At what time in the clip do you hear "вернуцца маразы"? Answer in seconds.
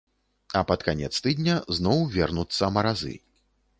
2.17-3.15